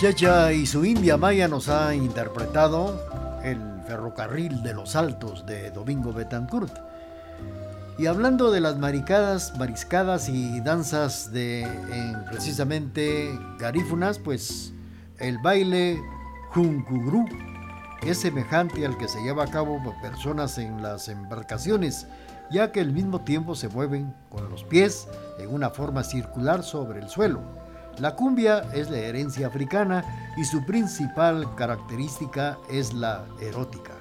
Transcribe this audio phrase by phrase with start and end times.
[0.00, 2.98] Checha y su India Maya nos ha interpretado
[3.44, 6.74] el ferrocarril de los Altos de Domingo Betancourt.
[7.98, 11.68] Y hablando de las maricadas, mariscadas y danzas de
[12.30, 14.72] precisamente garífunas, pues
[15.18, 16.00] el baile
[16.54, 17.26] Juncugru
[18.00, 22.06] es semejante al que se lleva a cabo por personas en las embarcaciones,
[22.50, 25.08] ya que al mismo tiempo se mueven con los pies
[25.38, 27.59] en una forma circular sobre el suelo.
[27.98, 30.04] La cumbia es la herencia africana
[30.36, 33.92] y su principal característica es la erótica.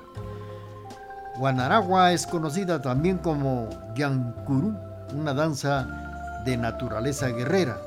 [1.38, 4.76] Guanaragua es conocida también como Yankuru,
[5.14, 7.78] una danza de naturaleza guerrera.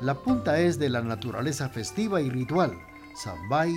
[0.00, 2.72] La punta es de la naturaleza festiva y ritual.
[3.22, 3.72] Zambay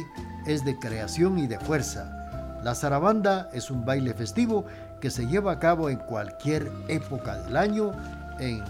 [0.45, 2.59] es de creación y de fuerza.
[2.63, 4.65] La zarabanda es un baile festivo
[4.99, 7.91] que se lleva a cabo en cualquier época del año
[8.39, 8.63] en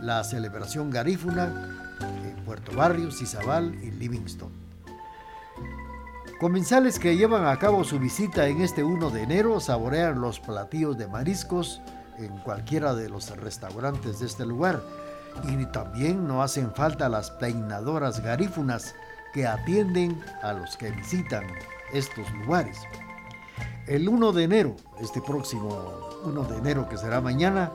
[0.00, 1.75] la celebración garífuna
[2.46, 4.52] Puerto Barrios, Izabal y Livingston.
[6.38, 10.96] Comensales que llevan a cabo su visita en este 1 de enero saborean los platillos
[10.96, 11.82] de mariscos
[12.18, 14.80] en cualquiera de los restaurantes de este lugar
[15.48, 18.94] y también no hacen falta las peinadoras garífunas
[19.34, 21.44] que atienden a los que visitan
[21.92, 22.78] estos lugares.
[23.86, 27.72] El 1 de enero, este próximo 1 de enero que será mañana,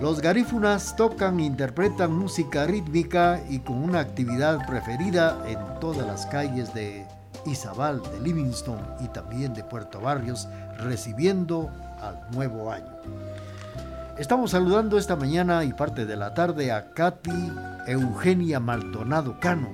[0.00, 6.26] los garífunas tocan e interpretan música rítmica y con una actividad preferida en todas las
[6.26, 7.04] calles de
[7.46, 10.48] Izabal, de Livingston y también de Puerto Barrios,
[10.78, 11.68] recibiendo
[12.00, 12.92] al nuevo año.
[14.18, 17.52] Estamos saludando esta mañana y parte de la tarde a Katy
[17.88, 19.70] Eugenia Maldonado Cano,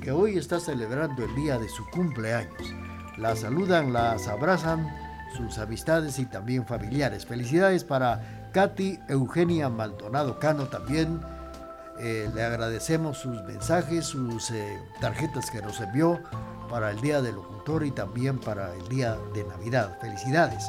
[0.00, 2.74] que hoy está celebrando el día de su cumpleaños.
[3.18, 4.88] La saludan, las abrazan
[5.36, 7.26] sus amistades y también familiares.
[7.26, 11.20] Felicidades para Katy Eugenia Maldonado Cano también.
[12.00, 16.18] Eh, le agradecemos sus mensajes, sus eh, tarjetas que nos envió
[16.68, 19.96] para el Día del Locutor y también para el Día de Navidad.
[20.00, 20.68] Felicidades.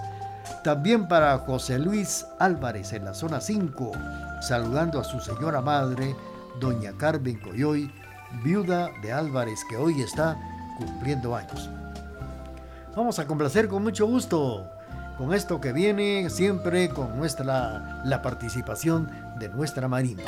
[0.64, 3.92] También para José Luis Álvarez en la zona 5,
[4.48, 6.16] saludando a su señora madre,
[6.60, 7.92] doña Carmen Coyoy,
[8.44, 10.38] viuda de Álvarez, que hoy está
[10.78, 11.68] cumpliendo años.
[12.96, 14.70] Vamos a complacer con mucho gusto
[15.20, 20.24] con esto que viene siempre con nuestra la participación de nuestra Marina.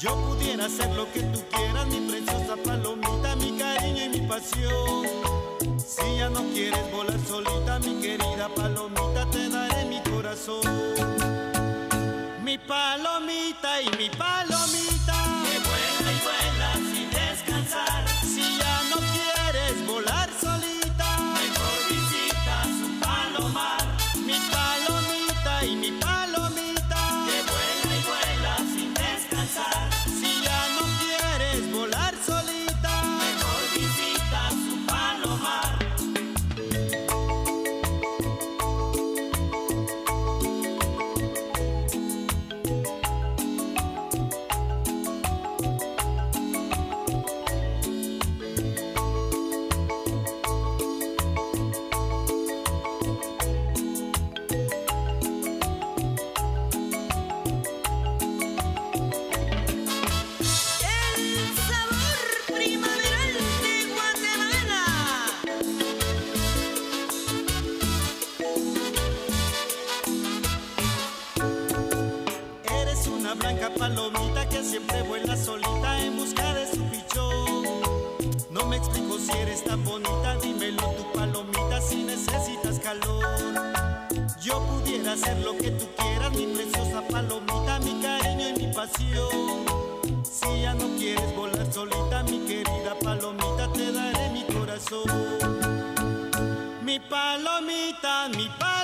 [0.00, 5.04] Yo pudiera hacer lo que tú quieras, mi preciosa palomita, mi cariño y mi pasión.
[5.76, 10.62] Si ya no quieres volar solita, mi querida palomita, te daré mi corazón.
[12.42, 15.39] Mi palomita y mi palomita.
[74.62, 77.64] siempre vuela solita en busca de su pichón.
[78.50, 83.24] No me explico si eres tan bonita, dímelo tu palomita si necesitas calor.
[84.42, 89.64] Yo pudiera hacer lo que tú quieras, mi preciosa palomita, mi cariño y mi pasión.
[90.22, 95.04] Si ya no quieres volar solita, mi querida palomita, te daré mi corazón.
[96.82, 98.79] Mi palomita, mi palomita.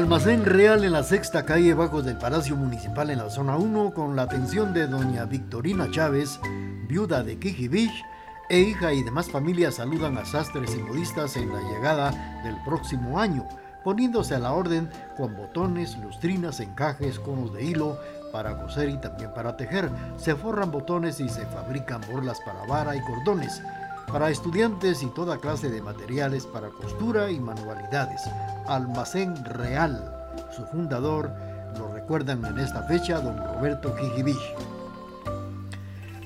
[0.00, 4.16] Almacén Real en la sexta calle bajo del Palacio Municipal en la zona 1 con
[4.16, 6.40] la atención de doña Victorina Chávez,
[6.88, 8.06] viuda de Kijibich,
[8.48, 13.20] e hija y demás familias saludan a sastres y modistas en la llegada del próximo
[13.20, 13.46] año,
[13.84, 14.88] poniéndose a la orden
[15.18, 17.98] con botones, lustrinas, encajes, conos de hilo
[18.32, 19.90] para coser y también para tejer.
[20.16, 23.60] Se forran botones y se fabrican borlas para vara y cordones
[24.12, 28.22] para estudiantes y toda clase de materiales para costura y manualidades.
[28.66, 30.12] Almacén Real.
[30.54, 31.30] Su fundador
[31.78, 34.36] lo recuerdan en esta fecha, don Roberto Kijibich.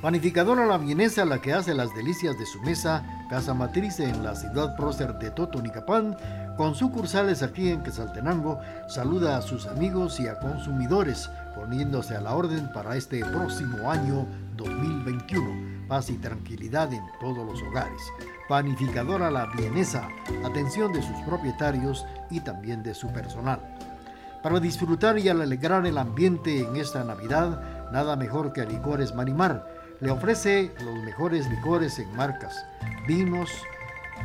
[0.00, 4.34] Panificadora La Vienesa, la que hace las delicias de su mesa, casa matriz en la
[4.34, 6.16] ciudad prócer de Totonicapán,
[6.56, 12.34] con sucursales aquí en Quetzaltenango, saluda a sus amigos y a consumidores, poniéndose a la
[12.34, 14.26] orden para este próximo año
[14.56, 18.00] 2021 paz y tranquilidad en todos los hogares.
[18.48, 20.08] Panificadora La Vienesa,
[20.44, 23.60] atención de sus propietarios y también de su personal.
[24.42, 29.66] Para disfrutar y alegrar el ambiente en esta Navidad, nada mejor que Licores Manimar.
[30.00, 32.66] Le ofrece los mejores licores en marcas,
[33.06, 33.50] vinos,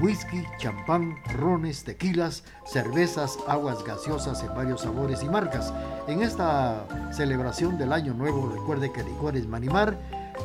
[0.02, 5.74] whisky, champán, rones, tequilas, cervezas, aguas gaseosas en varios sabores y marcas.
[6.08, 9.98] En esta celebración del Año Nuevo, recuerde que Licores Manimar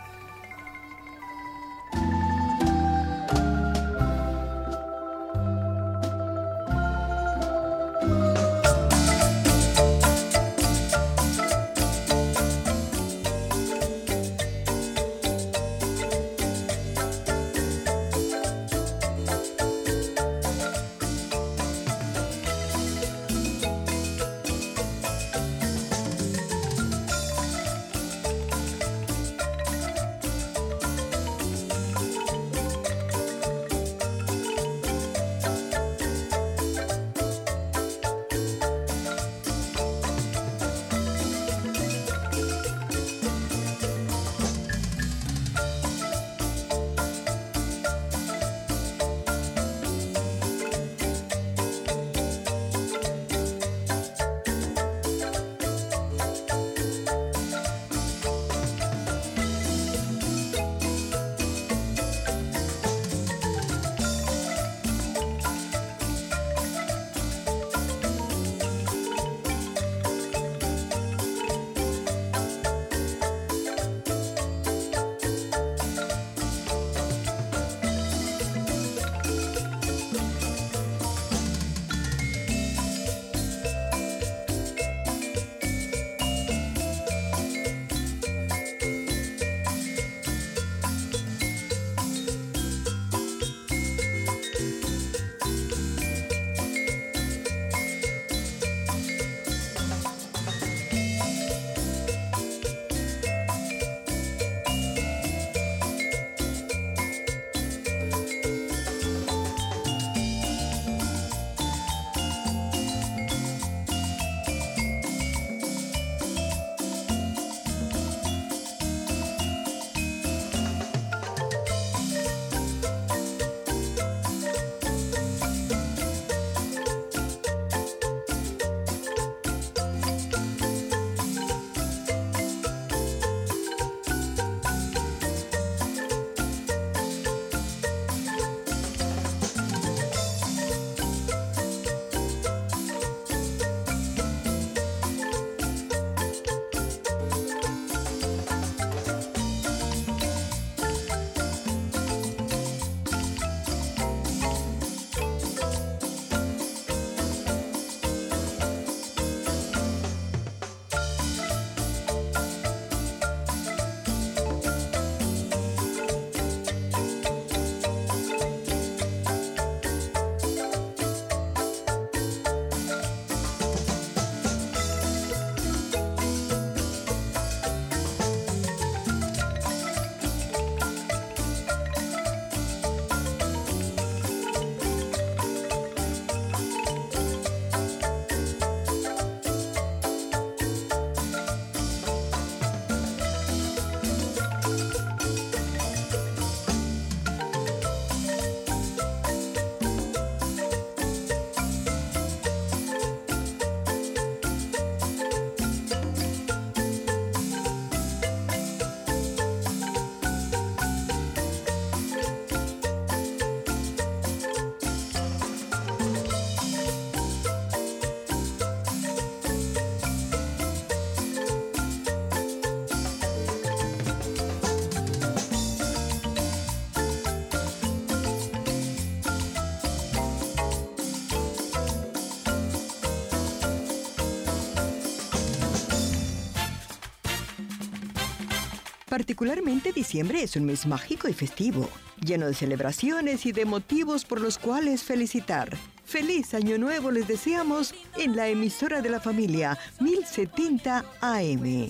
[239.14, 241.88] Particularmente diciembre es un mes mágico y festivo,
[242.20, 245.78] lleno de celebraciones y de motivos por los cuales felicitar.
[246.04, 251.90] Feliz Año Nuevo les deseamos en la emisora de la familia 1070 AM.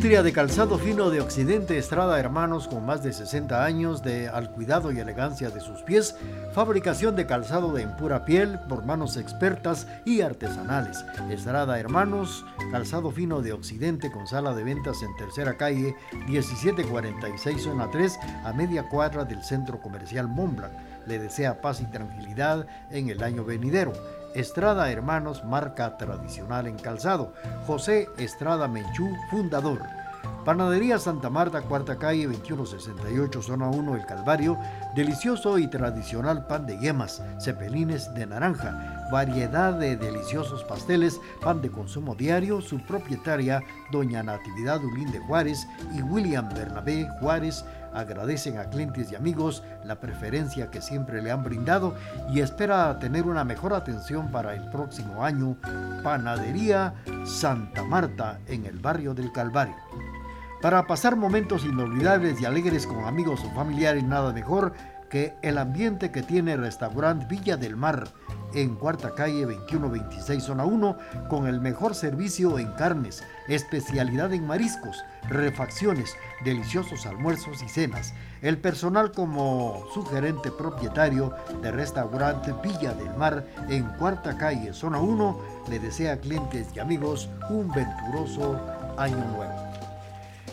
[0.00, 4.50] Industria de calzado fino de Occidente Estrada Hermanos con más de 60 años de al
[4.50, 6.16] cuidado y elegancia de sus pies,
[6.54, 11.04] fabricación de calzado de en pura piel por manos expertas y artesanales.
[11.28, 15.94] Estrada Hermanos, calzado fino de Occidente con sala de ventas en tercera calle
[16.28, 20.72] 1746 zona 3 a media cuadra del centro comercial Montblanc.
[21.06, 23.92] Le desea paz y tranquilidad en el año venidero.
[24.34, 27.32] Estrada Hermanos, marca tradicional en calzado.
[27.66, 29.80] José Estrada Menchú, fundador.
[30.44, 34.58] Panadería Santa Marta, cuarta calle, 2168, zona 1, El Calvario.
[34.94, 41.70] Delicioso y tradicional pan de yemas, cepelines de naranja, variedad de deliciosos pasteles, pan de
[41.70, 42.62] consumo diario.
[42.62, 43.62] Su propietaria,
[43.92, 50.00] doña Natividad Ulín de Juárez y William Bernabé Juárez agradecen a clientes y amigos la
[50.00, 51.94] preferencia que siempre le han brindado
[52.30, 55.56] y espera tener una mejor atención para el próximo año.
[56.02, 59.76] Panadería Santa Marta en el barrio del Calvario.
[60.60, 64.74] Para pasar momentos inolvidables y alegres con amigos o familiares, nada mejor
[65.08, 68.08] que el ambiente que tiene el restaurante Villa del Mar
[68.54, 70.96] en Cuarta Calle 2126 Zona 1
[71.28, 78.14] con el mejor servicio en carnes, especialidad en mariscos, refacciones, deliciosos almuerzos y cenas.
[78.42, 84.98] El personal como su gerente propietario de restaurante Villa del Mar en Cuarta Calle Zona
[84.98, 88.58] 1 le desea a clientes y amigos un venturoso
[88.96, 89.70] año nuevo.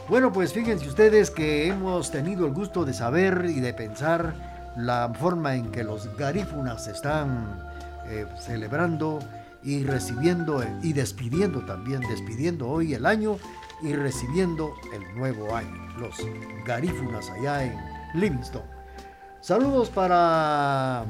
[0.10, 4.33] Bueno, pues fíjense ustedes que hemos tenido el gusto de saber y de pensar
[4.77, 7.60] la forma en que los garífunas están
[8.09, 9.19] eh, celebrando
[9.63, 13.37] y recibiendo y despidiendo también, despidiendo hoy el año
[13.81, 16.15] y recibiendo el nuevo año, los
[16.65, 17.77] garífunas allá en
[18.13, 18.63] Livingston.
[19.41, 21.05] Saludos para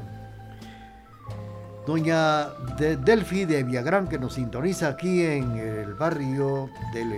[1.85, 7.13] doña Delphi de Villagrán que nos sintoniza aquí en el barrio del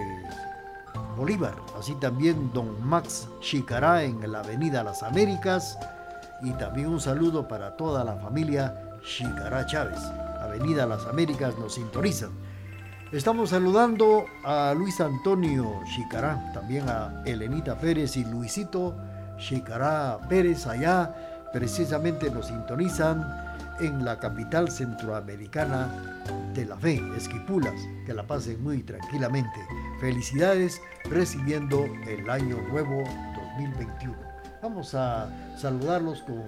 [1.18, 5.78] Bolívar, así también don Max Chicará en la avenida Las Américas
[6.42, 10.00] y también un saludo para toda la familia Chicará Chávez,
[10.42, 12.32] Avenida Las Américas, nos sintonizan.
[13.12, 18.96] Estamos saludando a Luis Antonio Chicará, también a Elenita Pérez y Luisito
[19.38, 23.26] Chicará Pérez, allá precisamente nos sintonizan
[23.80, 25.88] en la capital centroamericana
[26.54, 27.74] de la fe, Esquipulas,
[28.06, 29.60] que la pasen muy tranquilamente.
[30.00, 33.04] Felicidades recibiendo el año nuevo
[33.56, 34.16] 2021.
[34.62, 36.44] Vamos a saludarlos con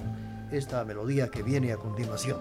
[0.51, 2.37] esta melodía que viene a continuación.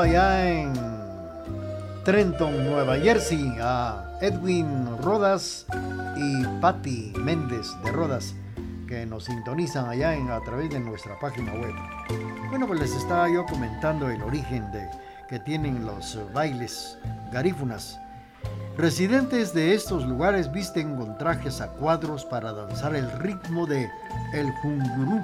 [0.00, 0.72] Allá en
[2.04, 5.66] Trenton, Nueva Jersey, a Edwin Rodas
[6.16, 8.34] y Patty Méndez de Rodas,
[8.86, 11.74] que nos sintonizan allá en, a través de nuestra página web.
[12.50, 14.88] Bueno, pues les estaba yo comentando el origen de
[15.28, 16.96] que tienen los bailes
[17.32, 17.98] garífunas.
[18.76, 23.90] Residentes de estos lugares visten con trajes a cuadros para danzar el ritmo de
[24.32, 25.22] el jungurú,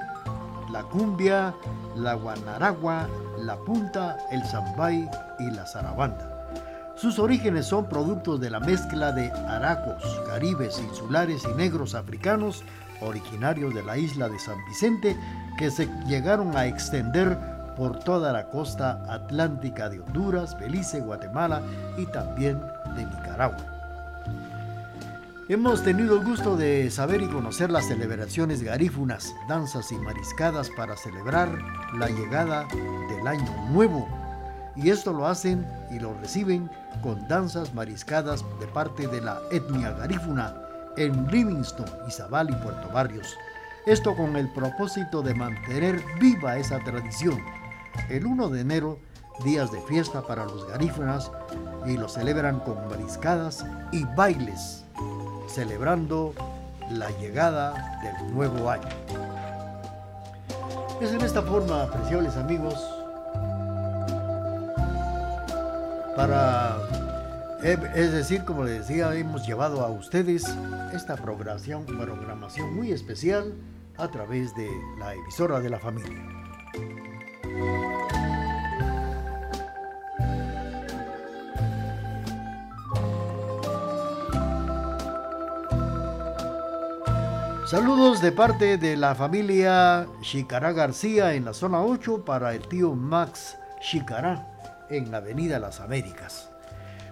[0.74, 1.54] la cumbia,
[1.94, 3.08] la guanaragua,
[3.38, 5.08] la punta, el zambay
[5.38, 6.48] y la zarabanda.
[6.96, 12.64] Sus orígenes son productos de la mezcla de aracos, caribes, insulares y negros africanos
[13.00, 15.16] originarios de la isla de San Vicente
[15.58, 17.38] que se llegaron a extender
[17.76, 21.62] por toda la costa atlántica de Honduras, Belice, Guatemala
[21.96, 22.60] y también
[22.96, 23.73] de Nicaragua.
[25.46, 30.96] Hemos tenido el gusto de saber y conocer las celebraciones garífunas, danzas y mariscadas para
[30.96, 31.58] celebrar
[31.98, 32.66] la llegada
[33.10, 34.08] del año nuevo.
[34.74, 36.70] Y esto lo hacen y lo reciben
[37.02, 40.56] con danzas mariscadas de parte de la etnia garífuna
[40.96, 43.36] en Livingston, Izabal y Puerto Barrios.
[43.84, 47.38] Esto con el propósito de mantener viva esa tradición.
[48.08, 48.98] El 1 de enero,
[49.44, 51.30] días de fiesta para los garífunas
[51.86, 54.83] y lo celebran con mariscadas y bailes
[55.54, 56.34] celebrando
[56.90, 58.88] la llegada del nuevo año.
[61.00, 62.74] Es en esta forma, apreciables amigos,
[66.16, 66.76] para,
[67.62, 70.44] es decir, como les decía, hemos llevado a ustedes
[70.92, 73.54] esta programación, programación muy especial
[73.96, 76.22] a través de la emisora de la familia.
[87.74, 92.94] Saludos de parte de la familia Chicará García en la zona 8 para el tío
[92.94, 94.46] Max Chicará
[94.90, 96.50] en la Avenida Las Américas.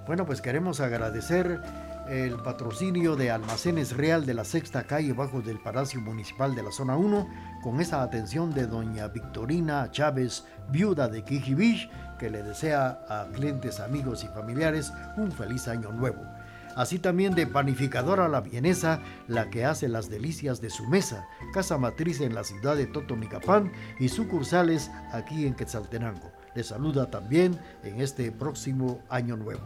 [0.06, 1.60] Bueno, pues queremos agradecer
[2.08, 6.70] el patrocinio de Almacenes Real de la Sexta Calle bajo del Palacio Municipal de la
[6.70, 7.28] Zona 1
[7.60, 13.80] con esa atención de doña Victorina Chávez, viuda de Kijibich, que le desea a clientes,
[13.80, 16.22] amigos y familiares un feliz año nuevo
[16.76, 21.78] así también de panificadora la vienesa, la que hace las delicias de su mesa, casa
[21.78, 26.32] matriz en la ciudad de Totonicapán y sucursales aquí en Quetzaltenango.
[26.54, 29.62] Les saluda también en este próximo año nuevo.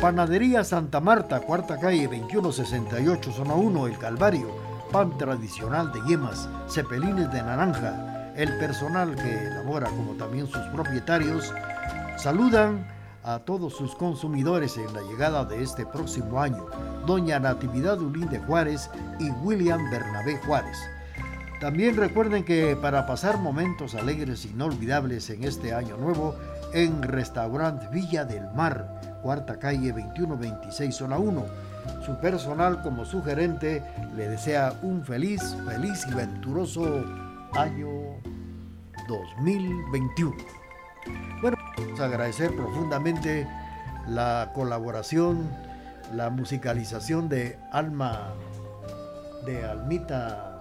[0.01, 7.31] Panadería Santa Marta, cuarta calle 2168, zona 1, El Calvario pan tradicional de yemas, cepelines
[7.31, 8.33] de naranja.
[8.35, 11.53] El personal que elabora, como también sus propietarios,
[12.17, 12.87] saludan
[13.23, 16.65] a todos sus consumidores en la llegada de este próximo año,
[17.05, 20.77] doña Natividad Ulín de Juárez y William Bernabé Juárez.
[21.59, 26.35] También recuerden que para pasar momentos alegres e inolvidables en este año nuevo,
[26.73, 31.45] en Restaurant Villa del Mar, cuarta calle 2126, zona 1,
[32.05, 33.83] su personal como su gerente
[34.15, 37.03] le desea un feliz, feliz y venturoso
[37.53, 37.87] año
[39.07, 40.35] 2021.
[41.41, 41.57] Bueno,
[41.99, 43.47] agradecer profundamente
[44.07, 45.49] la colaboración,
[46.13, 48.33] la musicalización de Alma,
[49.45, 50.53] de Almita,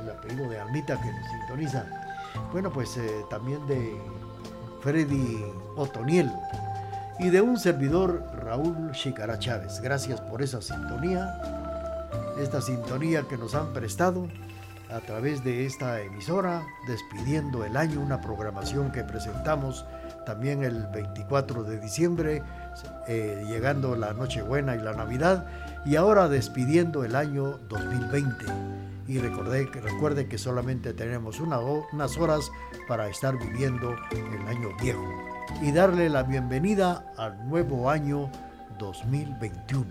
[0.00, 1.86] el apellido de Almita que nos sintoniza.
[2.52, 3.96] Bueno, pues eh, también de
[4.80, 5.44] Freddy
[5.76, 6.30] Otoniel
[7.18, 9.80] y de un servidor Raúl Chicara Chávez.
[9.80, 11.40] Gracias por esa sintonía,
[12.40, 14.28] esta sintonía que nos han prestado
[14.90, 19.84] a través de esta emisora, despidiendo el año, una programación que presentamos
[20.26, 22.42] también el 24 de diciembre,
[23.08, 25.46] eh, llegando la Nochebuena y la Navidad,
[25.84, 28.44] y ahora despidiendo el año 2020.
[29.06, 32.50] Y recordé, recuerde que solamente tenemos unas horas
[32.88, 38.30] para estar viviendo el año viejo y darle la bienvenida al nuevo año
[38.78, 39.86] 2021.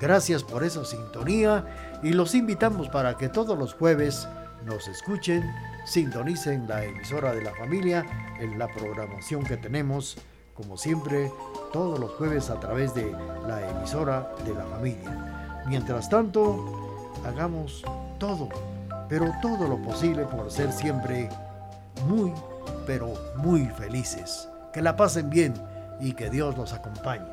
[0.00, 1.64] Gracias por esa sintonía
[2.02, 4.26] y los invitamos para que todos los jueves
[4.64, 5.42] nos escuchen,
[5.84, 8.04] sintonicen la emisora de la familia
[8.40, 10.16] en la programación que tenemos,
[10.54, 11.30] como siempre,
[11.72, 13.10] todos los jueves a través de
[13.46, 15.62] la emisora de la familia.
[15.66, 17.84] Mientras tanto, hagamos
[18.18, 18.48] todo,
[19.08, 21.28] pero todo lo posible por ser siempre
[22.06, 22.32] muy,
[22.86, 24.48] pero muy felices.
[24.72, 25.54] Que la pasen bien
[26.00, 27.31] y que Dios los acompañe.